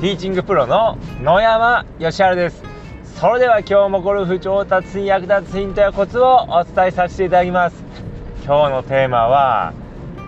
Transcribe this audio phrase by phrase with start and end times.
[0.00, 2.62] ティーチングプロの野山義晴です。
[3.16, 7.82] それでは今日もゴルフ上達に役立つヒントやコツをお伝えさせていただきます。
[8.44, 9.74] 今日のテーマは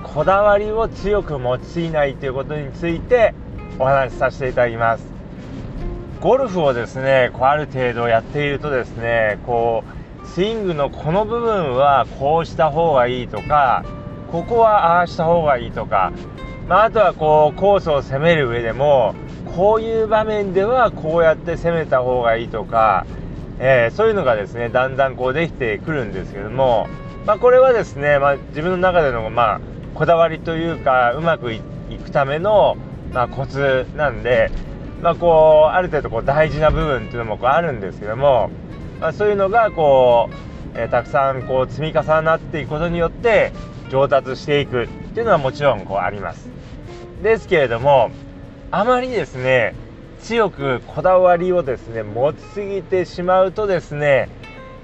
[0.03, 3.33] こだわりを強く用いないということについて
[3.79, 5.07] お話しさせていただきます。
[6.21, 9.85] ゴルフをですねこうある程度やっているとですねこ
[10.25, 13.85] うスイングのこの部分はこうした方がいいとか
[14.33, 16.13] ここはああした方がいいとか、
[16.67, 19.15] まあ、あとはこうコースを攻める上でも
[19.57, 23.07] こういう場面ではこうやって攻めた方がいいとか、
[23.59, 26.87] えー、そういうのがですねだんだんこうできてくるんですけども、
[27.27, 29.61] まあ、これはですね、まあ、自分の中での、まあ、
[29.95, 31.61] こだわりというかうまくい
[32.03, 32.77] くための、
[33.13, 34.51] まあ、コツなんで、
[35.03, 38.51] まあ、こうある程度こう大事な部分っていうのもこうあるんですけども、
[39.01, 40.31] まあ、そういうのがこ
[40.75, 43.53] う、えー、たくさんこう積み重なっていくことによって
[43.91, 46.49] 上達していくっていうのはもちろんこうあります。
[47.23, 48.11] ですけれども
[48.73, 49.75] あまりですね
[50.21, 54.29] 強くこだわりをですね持ちすぎてしまうとですね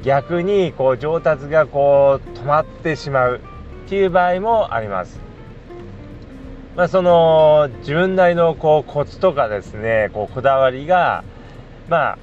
[0.02, 3.40] 逆にこう上達がこう止まってしまう
[3.86, 5.20] っていう場合もあります。
[6.74, 11.24] まあ、その自分なりのこうコツとかですねこうこだわりが
[11.88, 12.18] まあ、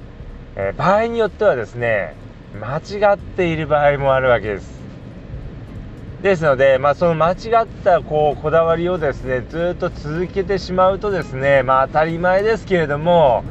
[0.54, 2.14] えー、場合によってはですね
[2.60, 4.83] 間違っている場合もあるわけです。
[6.24, 13.44] ですので、まあ、その間違ったこうこだわりをですねずっと続けてしまうとですね、まあ、当たり前ですけれども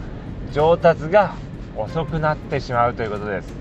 [0.52, 1.36] 上達が
[1.78, 3.54] 遅くなってしまうということです。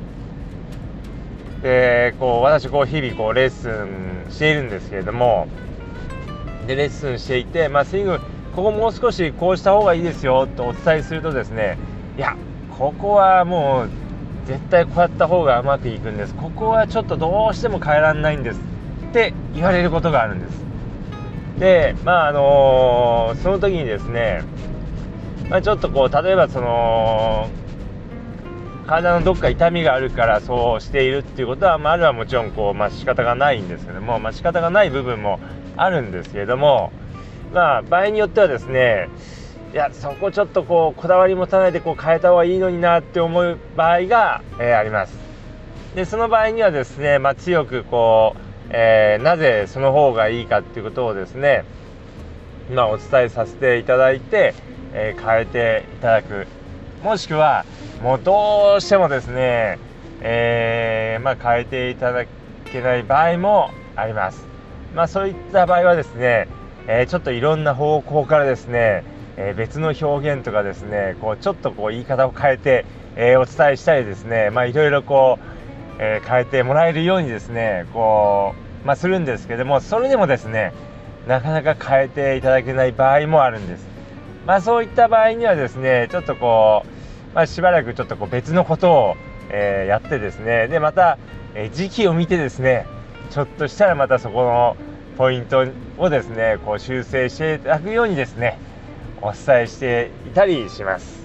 [1.61, 5.47] でこう私こう日々こうレッスンしているんですけれども
[6.67, 8.19] でレッスンしていて、まあ、スイング
[8.57, 11.77] ここもう少しこうした方がいいですよとお伝えするとですね
[12.17, 12.35] いや
[12.79, 13.89] ここはもう
[14.49, 18.72] 絶対こうやった方がうまくいくんですここはちょっとどうしても変えられないんです
[19.13, 20.63] って言われることがあるんです。
[21.59, 24.43] でまああの、その時にですね、
[25.51, 27.51] まあ、ちょっとこう例えばその
[28.87, 35.41] 体のどっか痛みがあるからそうしているっていうことは、まあ、あるはもちろんこう、まあ、仕方がないんですけども、まあ、仕方がない部分も
[35.77, 36.91] あるんですけれども、
[37.53, 39.11] まあ、場合によってはですね
[39.73, 45.19] いやそこちょっとこうこだわり持たないでこう変えた方がいいのになって思う場合が、えー、あります。
[45.95, 51.65] でその場合にはですね、まあ、強くこうえー、なぜその方がいいかっていうことをですね、
[52.71, 54.55] まあ、お伝えさせていただいて、
[54.95, 56.47] えー、変えていただく。
[57.05, 57.67] もしくは
[58.03, 59.79] もうどうしてもですね、
[60.23, 62.25] えー、まあ、変えていただ
[62.65, 64.47] けない場合もあります、
[64.95, 66.49] まあ、そういった場合はですね、
[66.87, 69.03] えちょっといろんな方向からですね、
[69.37, 75.63] え別の表現とかですねこうちょっとこう言い方を変えて、えお伝えしたりですね、まあ、いろいろこう
[75.99, 80.73] え、変えてもらえるようにですねこう、まあ、するんですけどもそれでもですね
[81.27, 83.87] なかなか変えていただけない場合もあるんです。
[84.45, 89.17] まあ、そういった場合にはですねちょっとこう、まあ、しばらくちょっとこう別のことを、
[89.51, 91.19] えー、やってですねでまた、
[91.55, 92.87] えー、時期を見てですね
[93.31, 94.77] ちょっとしたらまたそこの
[95.17, 95.65] ポイント
[95.97, 98.59] をですねこう修正していただくようにですね
[99.21, 101.23] お伝えしていたりします。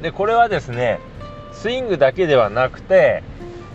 [0.00, 1.00] でこれはですね
[1.52, 3.22] スイングだけではなくて、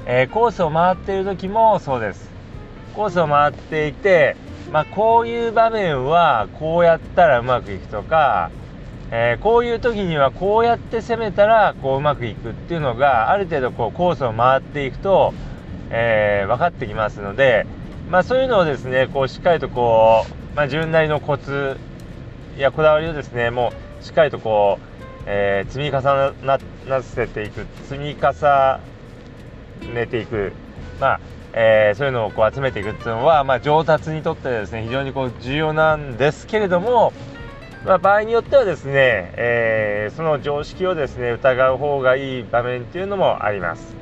[0.10, 2.30] えー、コースを回っている時もそうです。
[2.96, 4.38] コースを回っていて、
[4.72, 8.50] まあ、こういう場面はこうやったらうまくいくとか、
[9.12, 15.34] えー、こういう時にはこうやって攻めたらこううまくいくっていうのがある程度こうコースを回っていくと、
[15.90, 17.68] えー、分かってきますので、
[18.10, 21.78] まあ、そういうのをですねこうしっかりとこう、まあ、自分なりのコツ
[22.58, 24.98] やこだわりをですねもうしっかりとこう
[25.30, 26.34] えー、積み重
[26.88, 28.80] なせていく積み重
[29.94, 30.52] ねていく、
[31.00, 31.20] まあ
[31.54, 37.14] えー、そういうのをこう集めていくっていうのは、まあ、上達にとってですね非常にこう重要なんですけれども、
[37.86, 38.94] まあ、場合によってはですね、
[39.38, 43.96] えー、その常識をですね疑う方がいい場面っていうのもあります。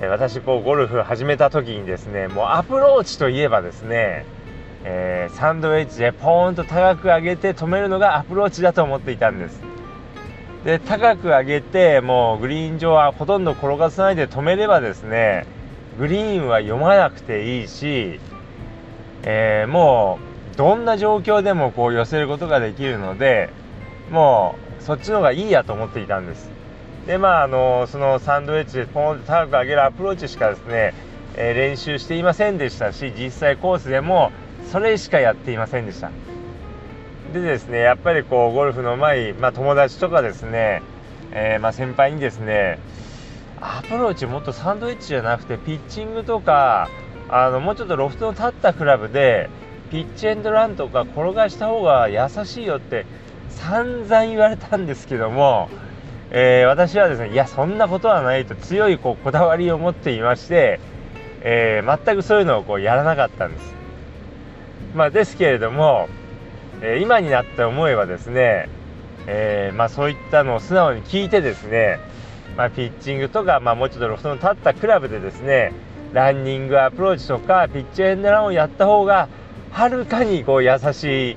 [0.00, 4.26] え私こうゴルフ始めた時にですねもうアプローチといえばですね
[4.84, 9.60] え、サンドウェッジでポーンと高く上げて止めるのがアプローチだと思っていたんです
[10.64, 15.46] で高く上げてもうグリーン上はほとんど転がさないで止めればですね
[15.98, 18.20] グリーンは読まなくていいし、
[19.24, 20.18] えー、も
[20.52, 23.50] うどんな状況でもこう寄せることができるので
[24.10, 26.50] もうそっちの方がいいやと思っていたんです。
[27.06, 30.94] でまああのそのサンドウェッジでポンと高く上げるアプローチしかですね、
[31.34, 34.30] えー、練習していませんでしたし実際コースでも
[34.70, 36.10] それしかやっていませんでした。
[37.32, 40.82] でですねやっぱりこうゴルフの前、まあ、友達とかですね、
[41.32, 42.78] えー、ま、先輩にですね
[43.60, 46.88] アプローチもっとサンドイッチじゃなくてピッチングとか
[47.28, 49.48] あのもうちょっとロフトの立ったクラブで
[49.90, 53.06] ピッチエンドランとか転がした方が優しいよって
[53.50, 55.68] 散々言われたんですけども、
[56.30, 60.80] えー、私はですねいやそんなことはないと強いこうこだわりを持っていまして、
[61.42, 63.72] えー、全くそういうのをこうやらなかったんです。
[64.94, 66.08] まあ、ですけれども、
[66.82, 68.68] え、今になって思えばですね、
[69.26, 72.00] えー、まあ、そういったのを素直に聞いてですね、
[72.56, 75.72] まあ、ピッチングとか、まあ、もうちょっとロフトの立ったクラブでですね
[76.12, 79.28] ランニングアプローチとかピッチエンドランをやった方が
[79.70, 81.36] はるかにこう優し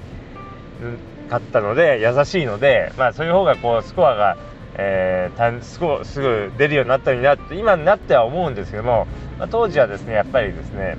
[1.30, 4.38] かったので優しいので、まあ、そういう方がこうスコアが、
[4.74, 9.08] えー、すぐすぐ出るようになったようになって今になっては思うんですけども、
[9.40, 10.98] まあ、当時はですねやっぱりですね、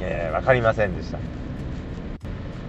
[0.00, 1.18] えー、分かりませんでした。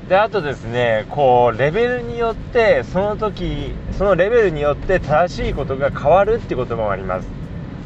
[0.08, 7.28] であとですねこうレベルによってその時そのレベルによって正しいことが変わるってこともあります。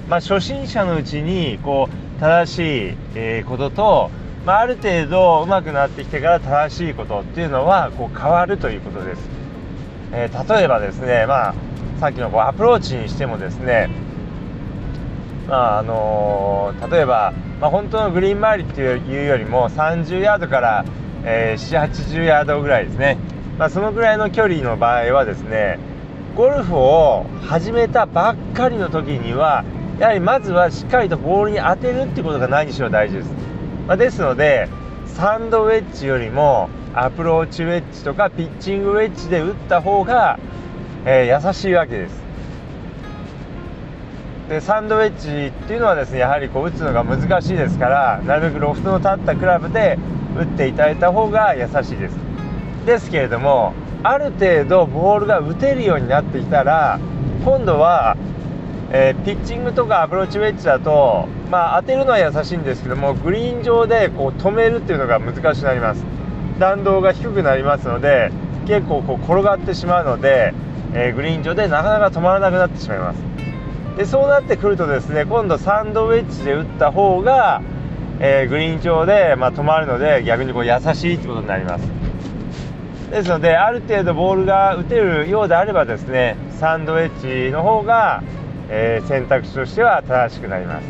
[0.09, 4.09] まあ、初心者のうちにこう正しい、えことと、
[4.45, 9.29] まあ、ある程度上手くなってきてから正しいことっていうのはこう変わるということです。
[10.11, 11.55] えー、例えばですね、まあ、
[11.99, 13.89] さっきのこうアプローチにしてもですね、
[15.47, 20.85] まああのー、例えば、まあ、本当のグリーン周りっていうよりも30ヤードから
[21.25, 23.17] えー、780ヤードぐらいですね、
[23.57, 25.79] まあ、そのぐらいの距離の場合はですね
[26.35, 29.65] ゴルフを始めたばっかりの時には
[29.99, 33.29] やはりまずはしっかりとボールに当てるってことが何しろ大事です、
[33.87, 34.69] まあ、ですので
[35.07, 40.39] サンドウェッジよりもアプローチウェッジとかピッチングウェッジで打った方が、
[41.05, 42.29] えー、優しいわけです。
[44.49, 49.99] でサンドウェッジっていうのはですねやはりこう打つのが難しいですからなるべくロフトの立ったクラブで
[50.37, 52.17] 打っていただいた方が優しいです。
[52.85, 53.73] ですけれども
[54.03, 56.99] ある程度ボールが打てるようになってきたら
[57.43, 58.15] 今度は、
[58.91, 66.05] えー、ピッチングとかアプローチウェッジだと、まあ、当てるのは優しいんですけどもグリーン上でこう止めるっていうのが難しくなります。
[66.57, 68.31] 弾道が低くなりますので
[68.67, 70.53] 結構こう転がってしまうので、
[70.93, 73.21] えー、グリーン上でなかなか止まらなくなってしまいます。
[73.97, 77.61] でそうなってくるとですね今度サンドウェッジで打った方が
[78.21, 82.09] えー、グリーン上で、まあ、止まるので逆にこう優しいってことになります。
[83.09, 88.21] ですのである程度ボールが打てるようであればですねサンドウェッジの方が、
[88.69, 90.85] えー、選択肢としては正しくなります、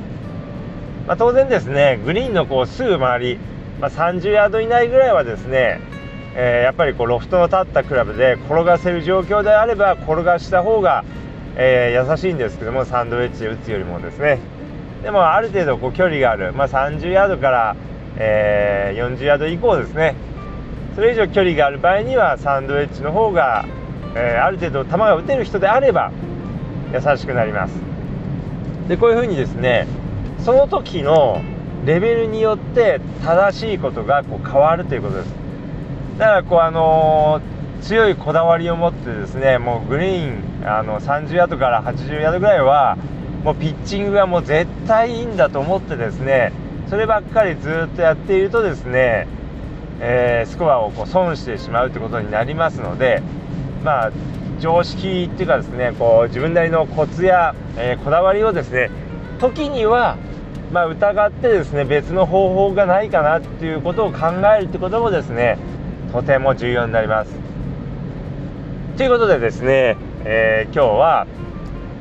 [1.08, 3.40] まあ、当然ですねグリーンのこうすぐ周り、
[3.80, 5.80] まあ、30ヤード以内ぐらいはですね、
[6.36, 11.06] えー、やっぱりこうロフトの立ったクラブで転がせる状況であれば転がした方が、
[11.56, 14.40] え優しいんですけどもサンドウェッジで打つよりもですね。
[15.04, 17.76] でもある程度こう距離がある、まあ、30ヤードから、
[18.18, 20.16] えー、40ヤード以降ですね。
[20.96, 23.66] それ以上距離がある場合にはサンドウェッジの方が、
[24.16, 26.12] えー、ある程度球が打てる人であれば
[26.94, 27.74] 優しくなります。
[28.90, 29.88] でこういうふうにですね
[30.40, 31.42] その時の
[31.86, 35.34] レベルによって正しいことがこう変わるということです。
[36.18, 42.98] だからこうあのー、強いこだわりを持ってですねもうグリーンあの30ヤードから80ヤードぐらいは
[43.44, 46.52] もうピッチングがもう絶対いいんだと思ってですね
[46.90, 49.28] そればっかりずっとやっているとですね、
[50.00, 53.22] えー、スコアをこう損してしまうということになりますので
[53.84, 54.12] まあ
[54.60, 58.90] 常識っていうかですねこう自分なりのコツや、えー、こだわりをですね
[59.40, 60.18] 時には
[60.72, 65.58] まあ、疑ってですね別の方法がないかなっていうことを考えるってこともですね
[66.12, 67.32] とても重要になります。
[68.98, 71.28] ということでですね、えー、今日は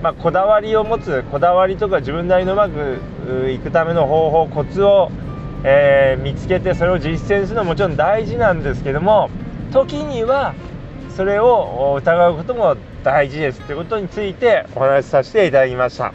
[0.03, 5.11] まあ、こだわりを持つこだわりとか自分なりのうまくいくための方法コツを、
[5.65, 9.29] えー、見つけてそれを実践するのはもちろん大事なんですけども
[9.73, 10.55] 時には
[11.17, 16.13] それを疑うことも大事ですということについてお話しさせていただきました。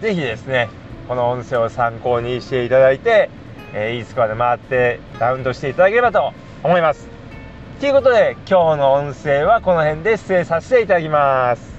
[0.00, 0.68] 是非ですね
[1.06, 3.30] この音声を参考にしていただいて、
[3.72, 6.32] えー、いいスコアで回ってラウンドしていただければと
[6.64, 7.08] 思います。
[7.80, 11.77] ということで今日の音声はこの辺で失礼させていただきます。